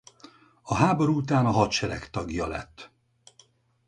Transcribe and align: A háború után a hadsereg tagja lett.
A 0.61 0.75
háború 0.75 1.15
után 1.15 1.45
a 1.45 1.49
hadsereg 1.49 2.09
tagja 2.09 2.47
lett. 2.47 2.91